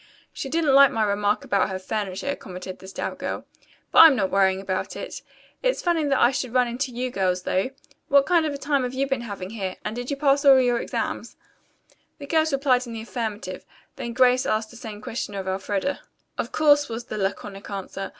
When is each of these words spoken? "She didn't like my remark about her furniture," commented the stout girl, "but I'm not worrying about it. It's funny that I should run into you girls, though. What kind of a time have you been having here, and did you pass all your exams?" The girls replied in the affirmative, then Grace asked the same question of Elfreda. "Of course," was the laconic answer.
"She 0.33 0.49
didn't 0.49 0.73
like 0.73 0.89
my 0.89 1.03
remark 1.03 1.43
about 1.45 1.69
her 1.69 1.77
furniture," 1.77 2.35
commented 2.35 2.79
the 2.79 2.87
stout 2.87 3.19
girl, 3.19 3.45
"but 3.91 3.99
I'm 3.99 4.15
not 4.15 4.31
worrying 4.31 4.59
about 4.59 4.95
it. 4.95 5.21
It's 5.61 5.83
funny 5.83 6.03
that 6.05 6.19
I 6.19 6.31
should 6.31 6.55
run 6.55 6.67
into 6.67 6.91
you 6.91 7.11
girls, 7.11 7.43
though. 7.43 7.69
What 8.07 8.25
kind 8.25 8.47
of 8.47 8.51
a 8.55 8.57
time 8.57 8.81
have 8.81 8.95
you 8.95 9.05
been 9.07 9.21
having 9.21 9.51
here, 9.51 9.75
and 9.85 9.95
did 9.95 10.09
you 10.09 10.17
pass 10.17 10.43
all 10.43 10.59
your 10.59 10.79
exams?" 10.79 11.37
The 12.17 12.25
girls 12.25 12.51
replied 12.51 12.87
in 12.87 12.93
the 12.93 13.01
affirmative, 13.03 13.63
then 13.95 14.13
Grace 14.13 14.47
asked 14.47 14.71
the 14.71 14.75
same 14.75 15.01
question 15.01 15.35
of 15.35 15.47
Elfreda. 15.47 15.99
"Of 16.35 16.51
course," 16.51 16.89
was 16.89 17.05
the 17.05 17.19
laconic 17.19 17.69
answer. 17.69 18.09